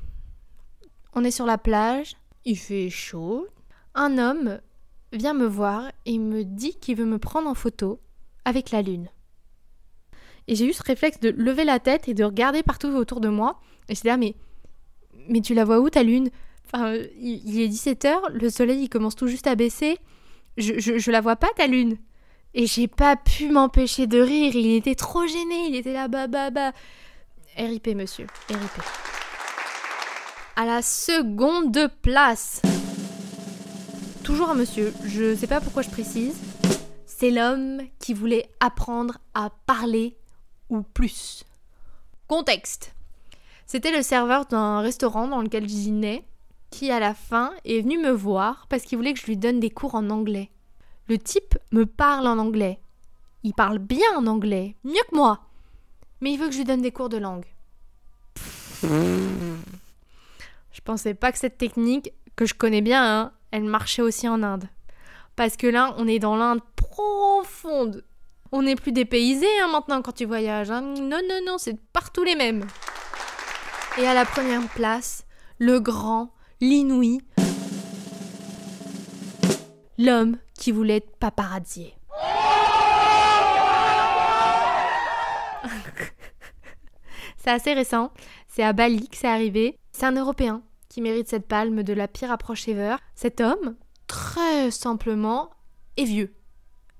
[1.14, 3.46] On est sur la plage, il fait chaud.
[3.94, 4.60] Un homme
[5.12, 8.00] vient me voir et me dit qu'il veut me prendre en photo
[8.44, 9.08] avec la lune.
[10.48, 13.28] Et j'ai eu ce réflexe de lever la tête et de regarder partout autour de
[13.28, 13.60] moi.
[13.88, 14.34] Et j'étais là, mais,
[15.28, 16.30] mais tu la vois où ta lune?
[16.66, 19.98] Enfin, il, est 17h, le soleil il commence tout juste à baisser.
[20.56, 21.96] Je, je, je la vois pas ta lune.
[22.54, 26.26] Et j'ai pas pu m'empêcher de rire, il était trop gêné, il était là, bah
[26.26, 26.72] bah bah.
[27.56, 28.82] RIP monsieur, RIP.
[30.56, 32.62] À la seconde place.
[34.24, 36.34] Toujours un monsieur, je sais pas pourquoi je précise.
[37.04, 40.16] C'est l'homme qui voulait apprendre à parler
[40.70, 41.44] ou plus.
[42.26, 42.94] Contexte.
[43.66, 46.24] C'était le serveur d'un restaurant dans lequel je dînais
[46.70, 49.60] qui à la fin est venu me voir parce qu'il voulait que je lui donne
[49.60, 50.50] des cours en anglais.
[51.08, 52.80] Le type me parle en anglais.
[53.42, 55.40] Il parle bien en anglais, mieux que moi.
[56.22, 57.44] Mais il veut que je lui donne des cours de langue.
[58.82, 64.42] Je pensais pas que cette technique, que je connais bien, hein, elle marchait aussi en
[64.42, 64.68] Inde.
[65.34, 68.04] Parce que là, on est dans l'Inde profonde.
[68.52, 70.70] On n'est plus dépaysé hein, maintenant quand tu voyages.
[70.70, 70.80] Hein.
[70.80, 72.66] Non, non, non, c'est partout les mêmes.
[73.98, 75.26] Et à la première place,
[75.58, 77.20] le grand, l'inouï,
[79.98, 81.94] l'homme qui voulait être paparazzier.
[87.42, 88.12] C'est assez récent,
[88.46, 89.76] c'est à Bali que c'est arrivé.
[89.90, 92.96] C'est un Européen qui mérite cette palme de la pire approche ever.
[93.16, 93.74] Cet homme,
[94.06, 95.50] très simplement
[95.96, 96.36] est vieux.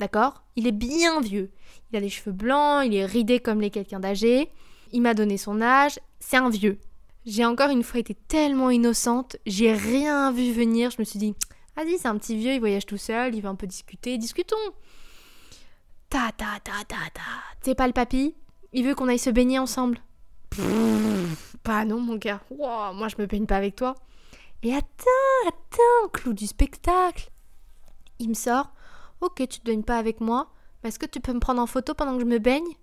[0.00, 0.42] D'accord?
[0.56, 1.52] Il est bien vieux.
[1.90, 4.50] Il a des cheveux blancs, il est ridé comme les quelqu'un d'âgé.
[4.90, 6.80] Il m'a donné son âge, c'est un vieux.
[7.24, 11.36] J'ai encore une fois été tellement innocente, j'ai rien vu venir, je me suis dit,
[11.76, 14.56] vas-y, c'est un petit vieux, il voyage tout seul, il va un peu discuter, discutons.
[16.10, 17.20] Ta ta ta ta ta.
[17.60, 18.34] C'est pas le papy?
[18.72, 20.00] Il veut qu'on aille se baigner ensemble.
[21.64, 22.40] Bah non, mon gars.
[22.50, 23.94] moi, je me baigne pas avec toi.
[24.62, 27.30] Et attends, attends, clou du spectacle.
[28.18, 28.72] Il me sort.
[29.20, 30.50] Ok, tu te baignes pas avec moi.
[30.82, 32.76] Mais est-ce que tu peux me prendre en photo pendant que je me baigne?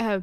[0.00, 0.20] Euh.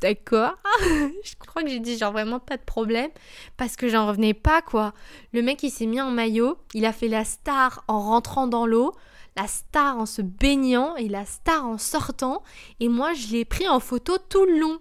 [0.00, 0.54] D'accord.
[0.82, 3.10] je crois que j'ai dit genre vraiment pas de problème.
[3.56, 4.94] Parce que j'en revenais pas, quoi.
[5.32, 6.58] Le mec, il s'est mis en maillot.
[6.74, 8.94] Il a fait la star en rentrant dans l'eau
[9.38, 12.42] la star en se baignant et la star en sortant.
[12.80, 14.80] Et moi, je l'ai pris en photo tout le long.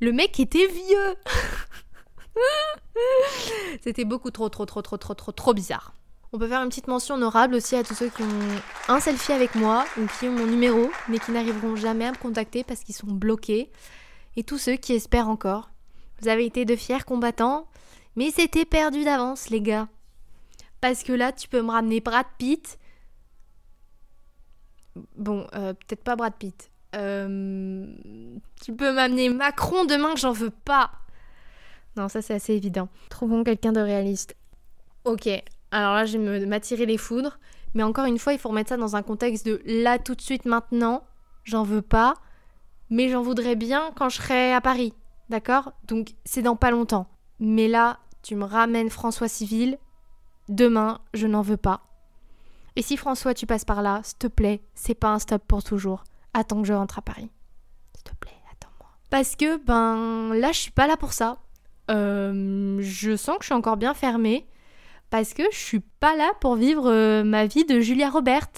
[0.00, 1.16] Le mec était vieux.
[3.82, 5.95] C'était beaucoup trop, trop, trop, trop, trop, trop, trop bizarre.
[6.32, 9.32] On peut faire une petite mention honorable aussi à tous ceux qui ont un selfie
[9.32, 12.80] avec moi ou qui ont mon numéro, mais qui n'arriveront jamais à me contacter parce
[12.80, 13.70] qu'ils sont bloqués.
[14.36, 15.70] Et tous ceux qui espèrent encore.
[16.20, 17.66] Vous avez été de fiers combattants,
[18.16, 19.88] mais c'était perdu d'avance, les gars.
[20.80, 22.78] Parce que là, tu peux me ramener Brad Pitt,
[25.16, 26.70] Bon, euh, peut-être pas Brad Pitt.
[26.94, 27.86] Euh,
[28.62, 30.90] tu peux m'amener Macron demain que j'en veux pas.
[31.96, 32.88] Non, ça c'est assez évident.
[33.10, 34.36] Trouvons quelqu'un de réaliste.
[35.04, 35.28] Ok,
[35.76, 37.38] alors là je vais m'attirer les foudres.
[37.74, 40.20] Mais encore une fois, il faut remettre ça dans un contexte de là tout de
[40.22, 41.04] suite maintenant,
[41.44, 42.14] j'en veux pas.
[42.88, 44.94] Mais j'en voudrais bien quand je serai à Paris.
[45.28, 45.72] D'accord?
[45.86, 47.06] Donc c'est dans pas longtemps.
[47.38, 49.78] Mais là, tu me ramènes François Civil.
[50.48, 51.82] Demain, je n'en veux pas.
[52.76, 55.62] Et si François, tu passes par là, s'il te plaît, c'est pas un stop pour
[55.62, 56.04] toujours.
[56.32, 57.30] Attends que je rentre à Paris.
[57.94, 58.88] S'il te plaît, attends-moi.
[59.10, 61.38] Parce que, ben, là, je suis pas là pour ça.
[61.90, 64.46] Euh, je sens que je suis encore bien fermée.
[65.10, 68.48] Parce que je suis pas là pour vivre euh, ma vie de Julia Robert.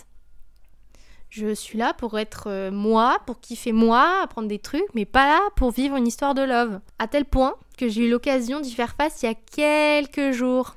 [1.28, 5.26] Je suis là pour être euh, moi, pour kiffer moi, apprendre des trucs, mais pas
[5.26, 6.80] là pour vivre une histoire de love.
[6.98, 10.74] À tel point que j'ai eu l'occasion d'y faire face il y a quelques jours.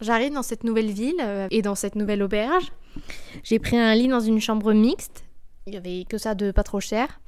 [0.00, 2.72] J'arrive dans cette nouvelle ville euh, et dans cette nouvelle auberge.
[3.44, 5.24] J'ai pris un lit dans une chambre mixte.
[5.66, 7.20] Il y avait que ça de pas trop cher.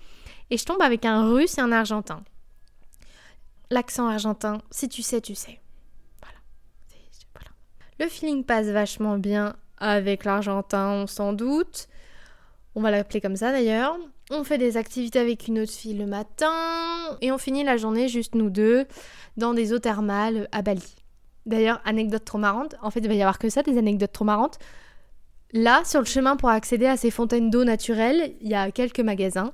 [0.51, 2.25] Et je tombe avec un russe et un argentin.
[3.71, 5.62] L'accent argentin, si tu sais, tu sais.
[8.03, 11.87] Le feeling passe vachement bien avec l'argentin, on s'en doute.
[12.75, 13.97] On va l'appeler comme ça d'ailleurs.
[14.33, 16.51] On fait des activités avec une autre fille le matin
[17.21, 18.87] et on finit la journée juste nous deux
[19.37, 20.97] dans des eaux thermales à Bali.
[21.47, 24.25] D'ailleurs, anecdote trop marrante, en fait il va y avoir que ça, des anecdotes trop
[24.25, 24.59] marrantes.
[25.53, 28.99] Là, sur le chemin pour accéder à ces fontaines d'eau naturelles, il y a quelques
[28.99, 29.53] magasins.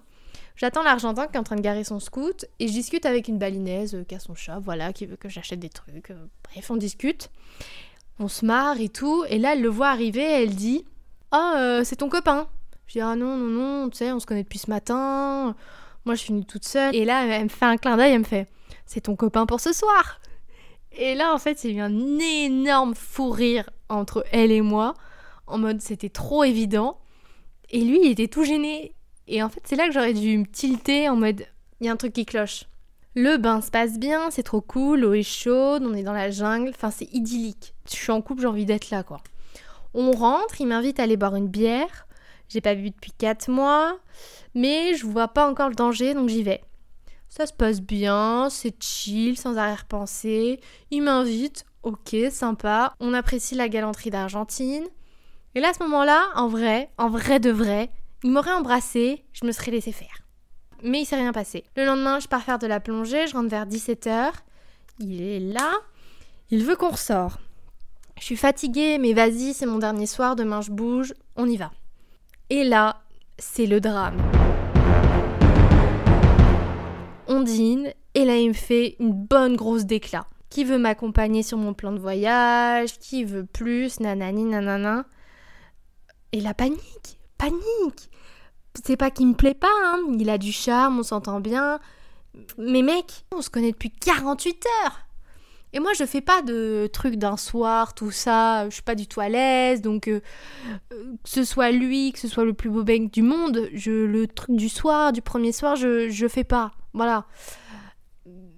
[0.57, 3.39] J'attends l'Argentin qui est en train de garer son scout et je discute avec une
[3.39, 6.11] balinaise euh, qui a son chat, voilà, qui veut que j'achète des trucs.
[6.11, 7.31] Euh, bref, on discute.
[8.21, 9.25] On se marre et tout.
[9.29, 10.85] Et là, elle le voit arriver et elle dit
[11.33, 12.49] Oh, c'est ton copain.
[12.87, 15.55] Je dis Ah non, non, non, tu sais, on se connaît depuis ce matin.
[16.05, 16.95] Moi, je suis venue toute seule.
[16.95, 18.49] Et là, elle me fait un clin d'œil, elle me fait
[18.87, 20.21] C'est ton copain pour ce soir.
[20.93, 24.95] Et là, en fait, c'est eu un énorme fou rire entre elle et moi,
[25.47, 26.99] en mode c'était trop évident.
[27.71, 28.95] Et lui, il était tout gêné.
[29.27, 31.45] Et en fait, c'est là que j'aurais dû me tilter en mode
[31.81, 32.65] il y a un truc qui cloche.
[33.15, 36.31] Le bain se passe bien, c'est trop cool, l'eau est chaude, on est dans la
[36.31, 37.75] jungle, enfin c'est idyllique.
[37.89, 39.21] Je suis en couple, j'ai envie d'être là quoi.
[39.95, 42.07] On rentre, il m'invite à aller boire une bière.
[42.49, 43.99] J'ai pas bu depuis 4 mois,
[44.55, 46.63] mais je vois pas encore le danger donc j'y vais.
[47.29, 50.61] Ça se passe bien, c'est chill, sans arrière-pensée.
[50.91, 52.95] Il m'invite, ok, sympa.
[53.01, 54.85] On apprécie la galanterie d'Argentine.
[55.55, 57.91] Et là, à ce moment-là, en vrai, en vrai de vrai,
[58.23, 60.28] il m'aurait embrassé, je me serais laissé faire.
[60.83, 61.65] Mais il s'est rien passé.
[61.77, 64.31] Le lendemain, je pars faire de la plongée, je rentre vers 17h.
[65.01, 65.73] Il est là.
[66.51, 67.39] Il veut qu'on ressort.
[68.19, 71.71] Je suis fatiguée, mais vas-y, c'est mon dernier soir, demain je bouge, on y va.
[72.51, 73.03] Et là,
[73.39, 74.17] c'est le drame
[77.29, 80.27] on dîne, et là il me fait une bonne grosse déclat.
[80.51, 85.05] Qui veut m'accompagner sur mon plan de voyage, qui veut plus, nanani, nanana.
[86.33, 88.11] Et la panique, panique.
[88.85, 89.99] C'est pas qu'il me plaît pas, hein.
[90.19, 91.79] il a du charme, on s'entend bien.
[92.59, 95.09] Mais mec, on se connaît depuis 48 heures.
[95.73, 98.69] Et moi, je fais pas de trucs d'un soir, tout ça.
[98.69, 99.83] Je suis pas du tout à l'aise.
[99.83, 100.21] Donc, euh,
[100.91, 104.27] que ce soit lui, que ce soit le plus beau mec du monde, je, le
[104.27, 106.71] truc du soir, du premier soir, je, je fais pas.
[106.95, 107.27] Voilà.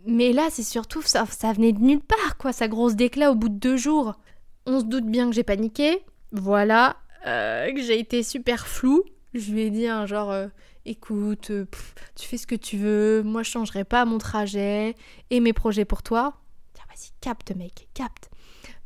[0.06, 3.34] Mais là, c'est surtout, ça, ça venait de nulle part, quoi, sa grosse déclat au
[3.34, 4.14] bout de deux jours.
[4.66, 6.02] On se doute bien que j'ai paniqué.
[6.32, 6.96] Voilà.
[7.26, 9.02] Euh, que j'ai été super flou.
[9.34, 10.34] Je lui ai dit un genre,
[10.84, 11.52] écoute,
[12.16, 14.94] tu fais ce que tu veux, moi je changerai pas mon trajet
[15.30, 16.40] et mes projets pour toi
[17.20, 18.30] capte, mec, capte.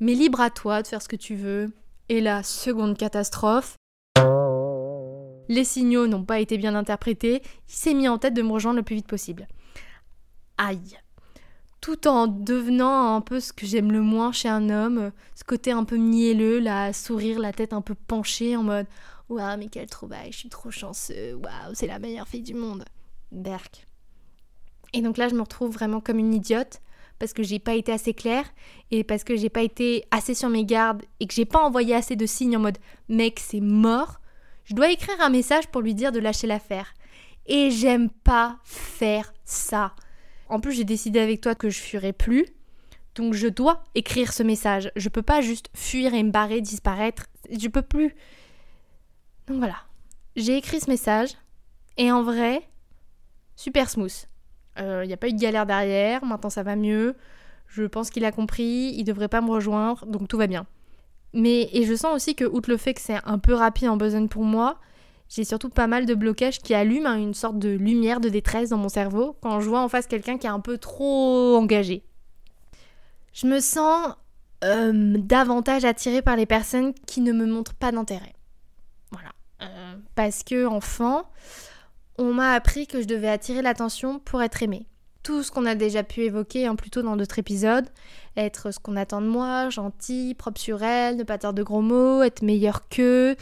[0.01, 1.73] Mais libre à toi de faire ce que tu veux.
[2.09, 3.77] Et la seconde catastrophe,
[5.49, 8.79] les signaux n'ont pas été bien interprétés, il s'est mis en tête de me rejoindre
[8.79, 9.47] le plus vite possible.
[10.59, 10.99] Aïe.
[11.81, 15.71] Tout en devenant un peu ce que j'aime le moins chez un homme, ce côté
[15.71, 18.87] un peu mielleux, la sourire, la tête un peu penchée en mode
[19.29, 22.85] Waouh, mais quelle trouvaille, je suis trop chanceux, waouh, c'est la meilleure fille du monde.
[23.33, 23.87] Berk.
[24.93, 26.81] Et donc là, je me retrouve vraiment comme une idiote
[27.19, 28.45] parce que j'ai pas été assez claire
[28.91, 31.95] et parce que j'ai pas été assez sur mes gardes et que j'ai pas envoyé
[31.95, 34.21] assez de signes en mode mec, c'est mort.
[34.65, 36.95] Je dois écrire un message pour lui dire de lâcher l'affaire.
[37.47, 39.95] Et j'aime pas faire ça.
[40.49, 42.47] En plus, j'ai décidé avec toi que je fuirais plus.
[43.15, 44.91] Donc je dois écrire ce message.
[44.97, 47.27] Je peux pas juste fuir et me barrer, disparaître.
[47.51, 48.15] Je peux plus.
[49.49, 49.77] Donc voilà.
[50.37, 51.31] J'ai écrit ce message.
[51.97, 52.69] Et en vrai,
[53.57, 54.27] super smooth.
[54.77, 56.25] Il euh, n'y a pas eu de galère derrière.
[56.25, 57.15] Maintenant ça va mieux.
[57.67, 58.93] Je pense qu'il a compris.
[58.97, 60.05] Il devrait pas me rejoindre.
[60.07, 60.67] Donc tout va bien.
[61.35, 63.97] Mais, et je sens aussi que, outre le fait que c'est un peu rapide en
[63.97, 64.79] besogne pour moi,
[65.29, 68.71] j'ai surtout pas mal de blocages qui allument hein, une sorte de lumière de détresse
[68.71, 72.05] dans mon cerveau quand je vois en face quelqu'un qui est un peu trop engagé.
[73.33, 74.15] Je me sens
[74.63, 78.34] euh, davantage attirée par les personnes qui ne me montrent pas d'intérêt.
[79.15, 79.33] Voilà.
[79.63, 81.31] Euh, parce que, enfant,
[82.19, 84.87] on m'a appris que je devais attirer l'attention pour être aimée
[85.25, 87.89] tout ce qu'on a déjà pu évoquer hein, plutôt dans d'autres épisodes.
[88.37, 91.81] Être ce qu'on attend de moi, gentil, propre sur elle, ne pas dire de gros
[91.81, 93.35] mots, être meilleur qu'eux,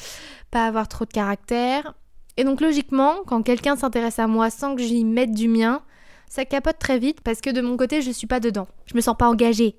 [0.50, 1.94] pas avoir trop de caractère.
[2.38, 5.82] Et donc logiquement, quand quelqu'un s'intéresse à moi sans que j'y mette du mien,
[6.28, 8.68] ça capote très vite parce que de mon côté, je suis pas dedans.
[8.86, 9.76] Je me sens pas engagée.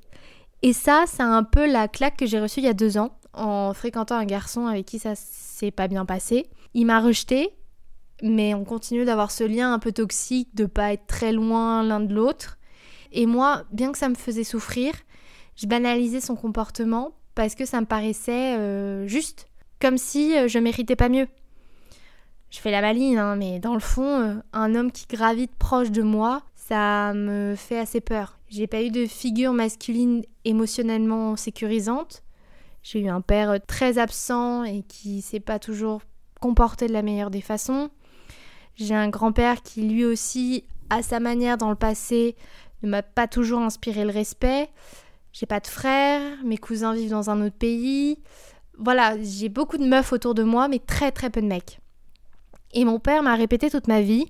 [0.62, 3.18] Et ça, c'est un peu la claque que j'ai reçue il y a deux ans
[3.34, 6.50] en fréquentant un garçon avec qui ça s'est pas bien passé.
[6.74, 7.54] Il m'a rejetée
[8.24, 12.00] mais on continue d'avoir ce lien un peu toxique, de pas être très loin l'un
[12.00, 12.58] de l'autre.
[13.12, 14.94] Et moi, bien que ça me faisait souffrir,
[15.56, 19.48] je banalisais son comportement parce que ça me paraissait euh, juste,
[19.82, 21.28] comme si euh, je méritais pas mieux.
[22.50, 25.92] Je fais la maline, hein, mais dans le fond, euh, un homme qui gravite proche
[25.92, 28.40] de moi, ça me fait assez peur.
[28.48, 32.24] J'ai pas eu de figure masculine émotionnellement sécurisante.
[32.84, 36.02] J'ai eu un père très absent et qui s'est pas toujours
[36.42, 37.90] comporté de la meilleure des façons.
[38.76, 42.36] J'ai un grand-père qui lui aussi, à sa manière dans le passé,
[42.82, 44.70] ne m'a pas toujours inspiré le respect.
[45.32, 48.20] J'ai pas de frères, mes cousins vivent dans un autre pays.
[48.78, 51.80] Voilà, j'ai beaucoup de meufs autour de moi, mais très très peu de mecs.
[52.74, 54.26] Et mon père m'a répété toute ma vie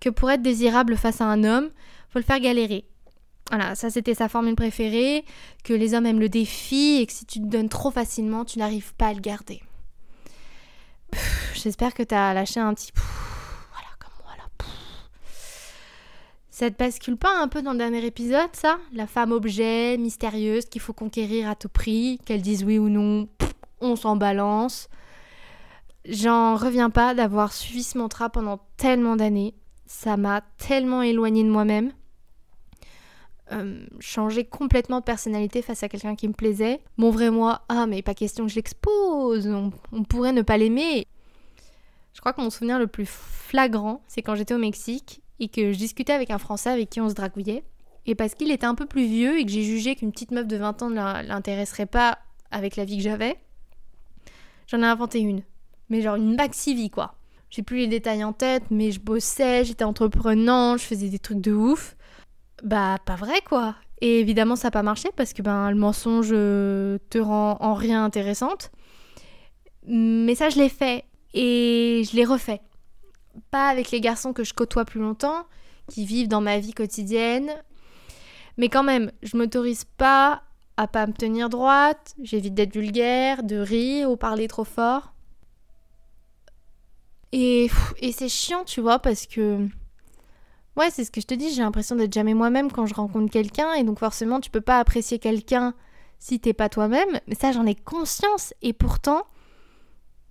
[0.00, 1.70] que pour être désirable face à un homme,
[2.10, 2.84] faut le faire galérer.
[3.50, 5.24] Voilà, ça c'était sa formule préférée,
[5.64, 8.58] que les hommes aiment le défi et que si tu te donnes trop facilement, tu
[8.58, 9.62] n'arrives pas à le garder.
[11.54, 12.90] J'espère que t'as lâché un petit
[16.54, 18.78] Ça te bascule pas un peu dans le dernier épisode, ça?
[18.92, 23.26] La femme objet, mystérieuse, qu'il faut conquérir à tout prix, qu'elle dise oui ou non,
[23.80, 24.88] on s'en balance.
[26.04, 29.56] J'en reviens pas d'avoir suivi ce mantra pendant tellement d'années.
[29.86, 31.90] Ça m'a tellement éloignée de moi-même.
[33.52, 36.80] Euh, changer complètement de personnalité face à quelqu'un qui me plaisait.
[36.96, 39.46] Mon vrai moi, ah mais pas question que je l'expose,
[39.92, 41.06] on pourrait ne pas l'aimer.
[42.14, 45.72] Je crois que mon souvenir le plus flagrant, c'est quand j'étais au Mexique et que
[45.72, 47.64] je discutais avec un Français avec qui on se dragouillait.
[48.06, 50.46] Et parce qu'il était un peu plus vieux et que j'ai jugé qu'une petite meuf
[50.46, 52.18] de 20 ans ne l'intéresserait pas
[52.50, 53.36] avec la vie que j'avais,
[54.68, 55.42] j'en ai inventé une.
[55.90, 57.16] Mais genre une maxi vie quoi.
[57.50, 61.40] J'ai plus les détails en tête, mais je bossais, j'étais entreprenant, je faisais des trucs
[61.40, 61.96] de ouf.
[62.64, 63.76] Bah pas vrai quoi.
[64.00, 67.74] Et évidemment ça n'a pas marché parce que ben le mensonge euh, te rend en
[67.74, 68.72] rien intéressante.
[69.86, 72.60] Mais ça je l'ai fait et je l'ai refait
[73.50, 75.46] pas avec les garçons que je côtoie plus longtemps,
[75.88, 77.50] qui vivent dans ma vie quotidienne.
[78.56, 80.42] Mais quand même, je m'autorise pas
[80.76, 85.12] à pas me tenir droite, j'évite d'être vulgaire, de rire ou parler trop fort.
[87.32, 89.68] Et, et c'est chiant, tu vois, parce que...
[90.76, 93.30] Ouais, c'est ce que je te dis, j'ai l'impression d'être jamais moi-même quand je rencontre
[93.30, 95.74] quelqu'un, et donc forcément, tu peux pas apprécier quelqu'un
[96.18, 97.20] si t'es pas toi-même.
[97.28, 99.22] Mais ça, j'en ai conscience, et pourtant,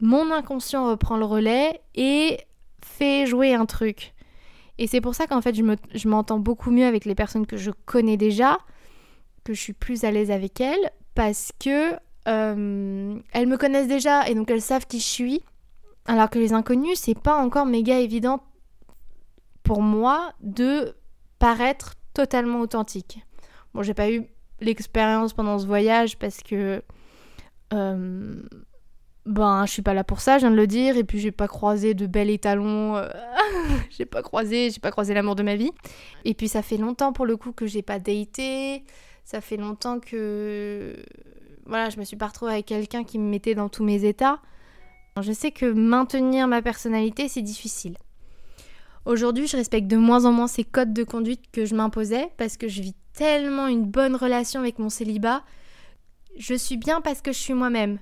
[0.01, 2.39] mon inconscient reprend le relais, et
[2.83, 4.13] fait jouer un truc.
[4.77, 7.71] Et c'est pour ça qu'en fait, je m'entends beaucoup mieux avec les personnes que je
[7.85, 8.57] connais déjà,
[9.43, 11.93] que je suis plus à l'aise avec elles, parce que
[12.27, 15.43] euh, elles me connaissent déjà et donc elles savent qui je suis.
[16.05, 18.43] Alors que les inconnus, c'est pas encore méga évident
[19.63, 20.95] pour moi de
[21.39, 23.19] paraître totalement authentique.
[23.73, 24.27] Bon, j'ai pas eu
[24.59, 26.83] l'expérience pendant ce voyage parce que
[27.73, 28.43] euh,
[29.25, 31.31] ben, je suis pas là pour ça, je viens de le dire, et puis j'ai
[31.31, 33.07] pas croisé de bel étalon, euh,
[33.89, 35.71] j'ai pas croisé, j'ai pas croisé l'amour de ma vie.
[36.25, 38.83] Et puis ça fait longtemps pour le coup que j'ai pas daté,
[39.23, 40.95] Ça fait longtemps que
[41.65, 44.39] voilà, je me suis pas retrouvée avec quelqu'un qui me mettait dans tous mes états.
[45.21, 47.95] Je sais que maintenir ma personnalité, c'est difficile.
[49.05, 52.57] Aujourd'hui, je respecte de moins en moins ces codes de conduite que je m'imposais parce
[52.57, 55.43] que je vis tellement une bonne relation avec mon célibat.
[56.37, 57.99] Je suis bien parce que je suis moi-même.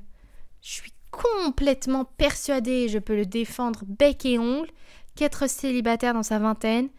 [0.61, 4.69] Je suis complètement persuadée, je peux le défendre bec et ongle,
[5.15, 6.89] qu'être célibataire dans sa vingtaine,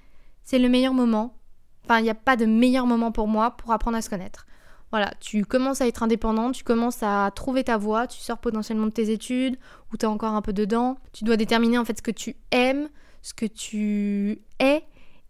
[0.45, 1.39] c'est le meilleur moment.
[1.85, 4.47] Enfin, il n'y a pas de meilleur moment pour moi pour apprendre à se connaître.
[4.91, 8.87] Voilà, tu commences à être indépendante, tu commences à trouver ta voie, tu sors potentiellement
[8.87, 9.57] de tes études,
[9.91, 10.99] ou tu es encore un peu dedans.
[11.15, 12.91] Tu dois déterminer en fait ce que tu aimes,
[13.23, 14.83] ce que tu es.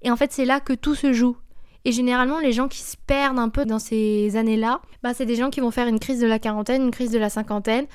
[0.03, 1.37] Et en fait, c'est là que tout se joue.
[1.85, 5.37] Et généralement, les gens qui se perdent un peu dans ces années-là, bah, c'est des
[5.37, 7.87] gens qui vont faire une crise de la quarantaine, une crise de la cinquantaine,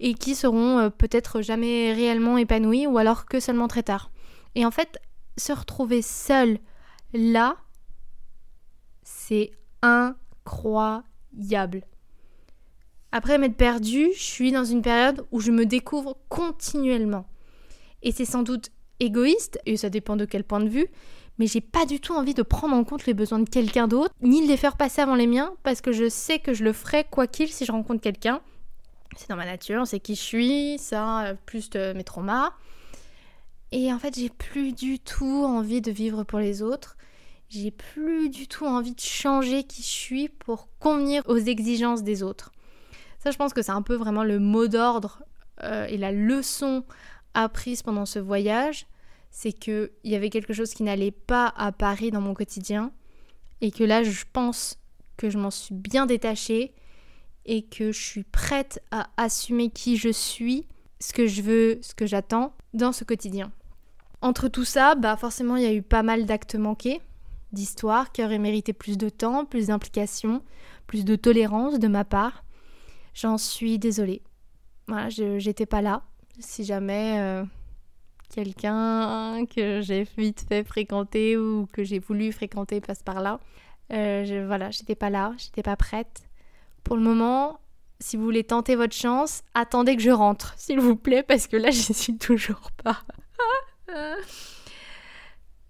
[0.00, 4.10] et qui seront euh, peut-être jamais réellement épanouis, ou alors que seulement très tard.
[4.54, 4.98] Et en fait,
[5.36, 6.58] se retrouver seul
[7.12, 7.56] là,
[9.02, 11.04] c'est incroyable.
[13.12, 17.26] Après m'être perdue, je suis dans une période où je me découvre continuellement.
[18.02, 20.88] Et c'est sans doute égoïste, et ça dépend de quel point de vue,
[21.38, 24.14] mais j'ai pas du tout envie de prendre en compte les besoins de quelqu'un d'autre,
[24.22, 26.72] ni de les faire passer avant les miens, parce que je sais que je le
[26.72, 28.40] ferai quoi qu'il si je rencontre quelqu'un.
[29.16, 32.52] C'est dans ma nature, c'est qui je suis, ça, plus de mes traumas.
[33.72, 36.96] Et en fait, j'ai plus du tout envie de vivre pour les autres.
[37.48, 42.22] J'ai plus du tout envie de changer qui je suis pour convenir aux exigences des
[42.22, 42.52] autres.
[43.18, 45.22] Ça, je pense que c'est un peu vraiment le mot d'ordre
[45.62, 46.84] euh, et la leçon
[47.42, 48.86] apprise pendant ce voyage,
[49.30, 52.92] c'est qu'il y avait quelque chose qui n'allait pas à Paris dans mon quotidien
[53.60, 54.78] et que là, je pense
[55.16, 56.72] que je m'en suis bien détachée
[57.44, 60.66] et que je suis prête à assumer qui je suis,
[61.00, 63.52] ce que je veux, ce que j'attends dans ce quotidien.
[64.22, 67.00] Entre tout ça, bah forcément, il y a eu pas mal d'actes manqués,
[67.52, 70.42] d'histoires qui auraient mérité plus de temps, plus d'implication,
[70.86, 72.44] plus de tolérance de ma part.
[73.14, 74.22] J'en suis désolée.
[74.88, 76.02] Voilà, j'étais pas là
[76.38, 77.44] si jamais euh,
[78.34, 83.40] quelqu'un que j'ai vite fait fréquenter ou que j'ai voulu fréquenter passe par là.
[83.92, 86.28] Euh, je, voilà, j'étais pas là, j'étais pas prête.
[86.84, 87.60] Pour le moment,
[88.00, 91.56] si vous voulez tenter votre chance, attendez que je rentre, s'il vous plaît, parce que
[91.56, 93.02] là, j'y suis toujours pas.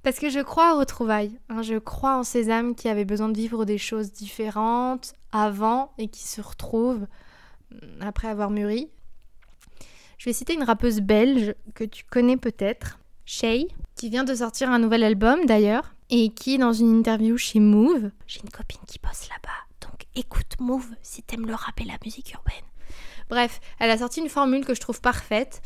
[0.02, 1.38] parce que je crois aux retrouvailles.
[1.48, 5.92] Hein, je crois en ces âmes qui avaient besoin de vivre des choses différentes avant
[5.98, 7.06] et qui se retrouvent
[7.70, 8.90] mm, après avoir mûri.
[10.18, 14.70] Je vais citer une rappeuse belge que tu connais peut-être, Shay, qui vient de sortir
[14.70, 18.98] un nouvel album d'ailleurs, et qui, dans une interview chez Move, j'ai une copine qui
[18.98, 22.54] bosse là-bas, donc écoute Move si t'aimes le rap et la musique urbaine.
[23.28, 25.60] Bref, elle a sorti une formule que je trouve parfaite.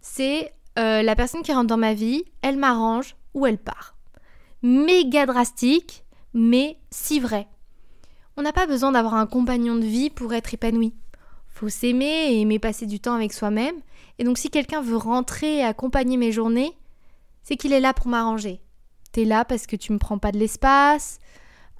[0.00, 3.96] C'est euh, la personne qui rentre dans ma vie, elle m'arrange ou elle part.
[4.62, 7.46] Méga drastique, mais si vrai.
[8.36, 10.94] On n'a pas besoin d'avoir un compagnon de vie pour être épanoui.
[11.52, 13.76] Faut s'aimer et aimer passer du temps avec soi-même.
[14.18, 16.72] Et donc si quelqu'un veut rentrer et accompagner mes journées,
[17.42, 18.60] c'est qu'il est là pour m'arranger.
[19.12, 21.18] T'es là parce que tu me prends pas de l'espace,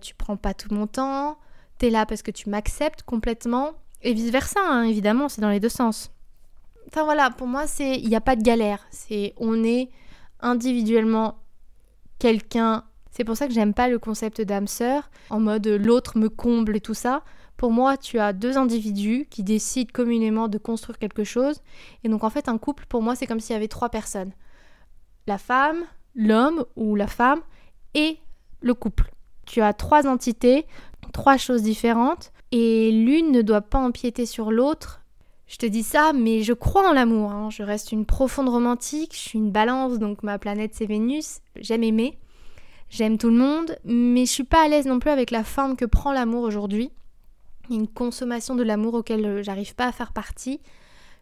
[0.01, 1.39] tu prends pas tout mon temps,
[1.79, 5.61] t'es là parce que tu m'acceptes complètement, et vice versa, hein, évidemment, c'est dans les
[5.61, 6.11] deux sens.
[6.89, 8.85] Enfin voilà, pour moi, c'est il n'y a pas de galère.
[8.91, 9.91] C'est on est
[10.41, 11.39] individuellement
[12.19, 12.85] quelqu'un.
[13.11, 16.77] C'est pour ça que j'aime pas le concept d'âme sœur, en mode l'autre me comble
[16.77, 17.23] et tout ça.
[17.63, 21.61] Pour moi, tu as deux individus qui décident communément de construire quelque chose.
[22.03, 24.33] Et donc en fait, un couple, pour moi, c'est comme s'il y avait trois personnes.
[25.29, 25.85] La femme,
[26.17, 27.39] l'homme ou la femme
[27.95, 28.19] et
[28.63, 29.13] le couple.
[29.47, 30.67] Tu as trois entités,
[31.13, 35.01] trois choses différentes, et l'une ne doit pas empiéter sur l'autre.
[35.47, 37.31] Je te dis ça, mais je crois en l'amour.
[37.31, 37.49] Hein.
[37.51, 41.43] Je reste une profonde romantique, je suis une balance, donc ma planète c'est Vénus.
[41.61, 42.19] J'aime aimer,
[42.91, 45.77] j'aime tout le monde, mais je suis pas à l'aise non plus avec la forme
[45.77, 46.91] que prend l'amour aujourd'hui
[47.71, 50.61] une consommation de l'amour auquel euh, j'arrive pas à faire partie.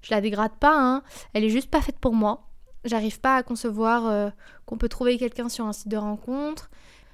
[0.02, 1.02] Je la dégrade pas, hein.
[1.34, 2.48] elle est juste pas faite pour moi.
[2.84, 4.30] J'arrive pas à concevoir euh,
[4.64, 6.70] qu'on peut trouver quelqu'un sur un site de rencontre.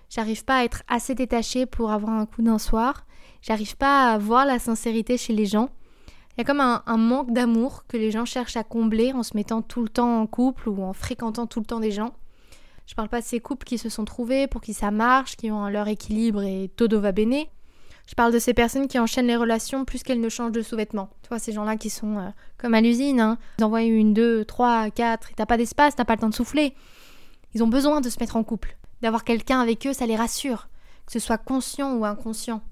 [0.09, 3.05] J'arrive pas à être assez détachée pour avoir un coup d'un soir.
[3.43, 5.71] J'arrive pas à voir la sincérité chez les gens.
[6.37, 9.23] Il y a comme un, un manque d'amour que les gens cherchent à combler en
[9.23, 12.13] se mettant tout le temps en couple ou en fréquentant tout le temps des gens.
[12.87, 15.51] Je parle pas de ces couples qui se sont trouvés, pour qui ça marche, qui
[15.51, 17.45] ont leur équilibre et todo va bene.
[18.07, 21.11] Je parle de ces personnes qui enchaînent les relations plus qu'elles ne changent de sous-vêtements.
[21.23, 23.39] Tu vois, ces gens-là qui sont euh, comme à l'usine, hein.
[23.59, 26.35] ils envoient une, deux, trois, quatre, et t'as pas d'espace, t'as pas le temps de
[26.35, 26.75] souffler.
[27.55, 28.77] Ils ont besoin de se mettre en couple.
[29.03, 30.69] D'avoir quelqu'un avec eux, ça les rassure,
[31.07, 32.63] que ce soit conscient ou inconscient.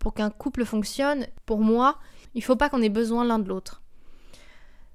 [0.00, 1.98] Pour qu'un couple fonctionne, pour moi,
[2.34, 3.82] il faut pas qu'on ait besoin l'un de l'autre.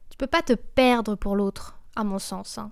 [0.09, 2.57] Tu peux pas te perdre pour l'autre, à mon sens.
[2.57, 2.71] Hein.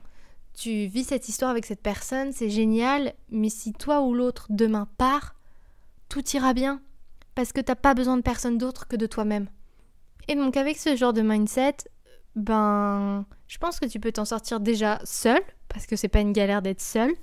[0.54, 4.88] Tu vis cette histoire avec cette personne, c'est génial, mais si toi ou l'autre demain
[4.98, 5.35] part,
[6.10, 6.82] tout ira bien.
[7.36, 9.48] Parce que t'as pas besoin de personne d'autre que de toi-même.
[10.28, 11.78] Et donc avec ce genre de mindset,
[12.36, 16.34] ben je pense que tu peux t'en sortir déjà seul, parce que c'est pas une
[16.34, 17.14] galère d'être seul,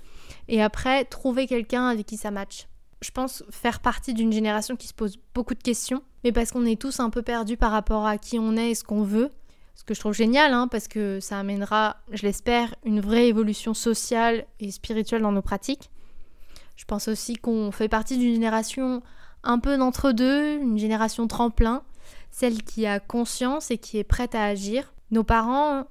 [0.49, 2.68] et après trouver quelqu'un avec qui ça match.
[3.01, 6.64] Je pense faire partie d'une génération qui se pose beaucoup de questions, mais parce qu'on
[6.64, 9.33] est tous un peu perdus par rapport à qui on est et ce qu'on veut.
[9.74, 13.74] Ce que je trouve génial, hein, parce que ça amènera, je l'espère, une vraie évolution
[13.74, 15.91] sociale et spirituelle dans nos pratiques.
[16.77, 19.03] Je pense aussi qu'on fait partie d'une génération
[19.45, 21.83] un peu d'entre-deux, une génération tremplin,
[22.31, 24.93] celle qui a conscience et qui est prête à agir.
[25.11, 25.87] Nos parents,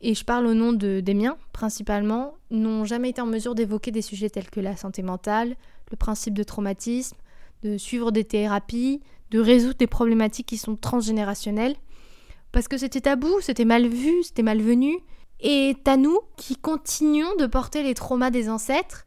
[0.00, 3.90] et je parle au nom de, des miens principalement, n'ont jamais été en mesure d'évoquer
[3.90, 5.56] des sujets tels que la santé mentale,
[5.90, 7.16] le principe de traumatisme,
[7.62, 9.00] de suivre des thérapies,
[9.30, 11.76] de résoudre des problématiques qui sont transgénérationnelles.
[12.52, 14.98] Parce que c'était tabou, c'était mal vu, c'était malvenu.
[15.40, 19.06] Et à nous qui continuons de porter les traumas des ancêtres,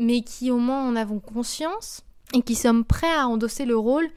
[0.00, 2.02] mais qui au moins en avons conscience
[2.34, 4.08] et qui sommes prêts à endosser le rôle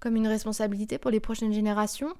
[0.00, 2.12] comme une responsabilité pour les prochaines générations,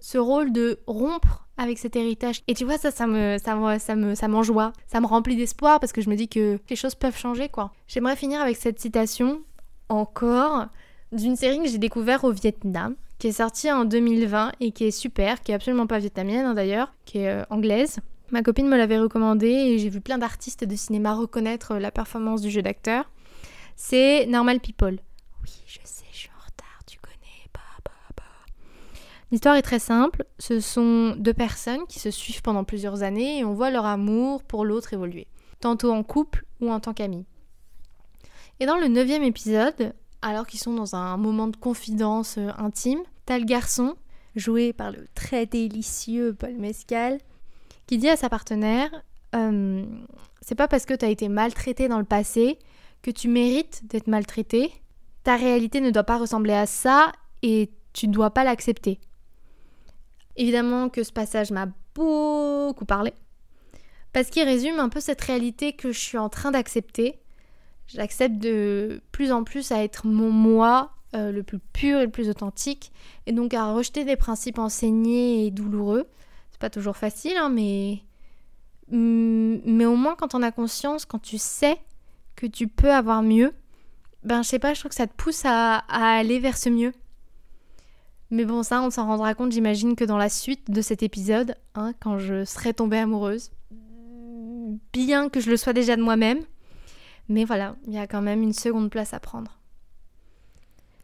[0.00, 2.42] ce rôle de rompre avec cet héritage.
[2.46, 4.72] Et tu vois, ça, ça me, ça, ça me, ça m'enjoie.
[4.86, 7.72] Ça me remplit d'espoir parce que je me dis que les choses peuvent changer, quoi.
[7.88, 9.42] J'aimerais finir avec cette citation,
[9.88, 10.66] encore,
[11.12, 14.90] d'une série que j'ai découvert au Vietnam, qui est sortie en 2020 et qui est
[14.90, 17.98] super, qui est absolument pas vietnamienne hein, d'ailleurs, qui est euh, anglaise.
[18.30, 22.42] Ma copine me l'avait recommandée et j'ai vu plein d'artistes de cinéma reconnaître la performance
[22.42, 23.08] du jeu d'acteur.
[23.76, 24.98] C'est Normal People.
[25.42, 27.48] Oui, je sais, je suis en retard, tu connais.
[27.54, 28.22] Bah, bah, bah.
[29.30, 30.24] L'histoire est très simple.
[30.40, 34.42] Ce sont deux personnes qui se suivent pendant plusieurs années et on voit leur amour
[34.42, 35.28] pour l'autre évoluer,
[35.60, 37.26] tantôt en couple ou en tant qu'amis.
[38.58, 43.00] Et dans le neuvième épisode, alors qu'ils sont dans un moment de confidence euh, intime,
[43.24, 43.94] t'as le garçon,
[44.34, 47.20] joué par le très délicieux Paul Mescal,
[47.86, 48.90] qui dit à sa partenaire
[49.34, 49.84] euh,
[50.40, 52.58] C'est pas parce que t'as été maltraité dans le passé
[53.02, 54.72] que tu mérites d'être maltraité.
[55.22, 57.12] Ta réalité ne doit pas ressembler à ça
[57.42, 59.00] et tu ne dois pas l'accepter.
[60.36, 63.12] Évidemment que ce passage m'a beaucoup parlé
[64.12, 67.18] parce qu'il résume un peu cette réalité que je suis en train d'accepter.
[67.86, 72.10] J'accepte de plus en plus à être mon moi euh, le plus pur et le
[72.10, 72.92] plus authentique
[73.26, 76.06] et donc à rejeter des principes enseignés et douloureux.
[76.56, 78.00] C'est pas toujours facile, hein, mais
[78.88, 81.78] mais au moins quand on a conscience, quand tu sais
[82.34, 83.52] que tu peux avoir mieux,
[84.22, 86.94] ben je sais pas, je trouve que ça te pousse à, aller vers ce mieux.
[88.30, 91.56] Mais bon, ça, on s'en rendra compte, j'imagine, que dans la suite de cet épisode,
[91.74, 93.50] hein, quand je serai tombée amoureuse.
[94.94, 96.40] Bien que je le sois déjà de moi-même.
[97.28, 99.58] Mais voilà, il y a quand même une seconde place à prendre.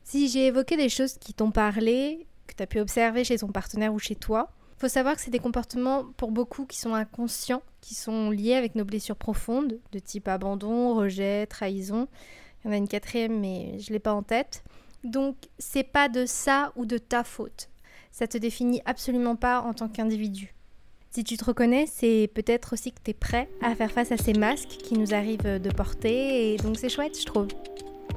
[0.02, 3.48] Si j'ai évoqué des choses qui t'ont parlé, que tu as pu observer chez ton
[3.48, 7.62] partenaire ou chez toi, faut savoir que c'est des comportements pour beaucoup qui sont inconscients,
[7.80, 12.08] qui sont liés avec nos blessures profondes, de type abandon, rejet, trahison.
[12.64, 14.62] Il y en a une quatrième, mais je l'ai pas en tête.
[15.04, 17.68] Donc, c'est pas de ça ou de ta faute.
[18.10, 20.54] Ça te définit absolument pas en tant qu'individu.
[21.10, 24.16] Si tu te reconnais, c'est peut-être aussi que tu es prêt à faire face à
[24.16, 27.48] ces masques qui nous arrivent de porter, et donc c'est chouette, je trouve.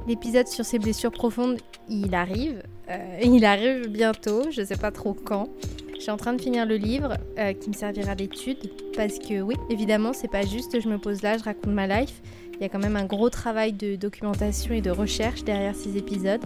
[0.06, 2.62] L'épisode sur ces blessures profondes, il arrive.
[2.88, 5.48] Euh, il arrive bientôt, je sais pas trop quand.
[5.96, 9.40] Je suis en train de finir le livre euh, qui me servira d'étude parce que
[9.40, 12.20] oui, évidemment, c'est pas juste je me pose là, je raconte ma life.
[12.54, 15.96] Il y a quand même un gros travail de documentation et de recherche derrière ces
[15.96, 16.42] épisodes.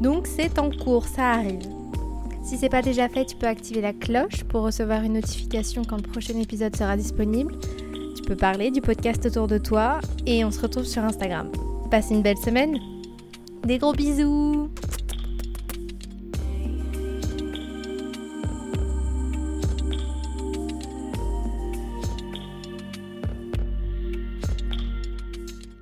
[0.00, 1.62] Donc c'est en cours, ça arrive.
[2.42, 5.96] Si c'est pas déjà fait, tu peux activer la cloche pour recevoir une notification quand
[5.96, 7.54] le prochain épisode sera disponible.
[8.14, 11.50] Tu peux parler du podcast autour de toi et on se retrouve sur Instagram.
[11.90, 12.78] Passe une belle semaine.
[13.64, 14.70] Des gros bisous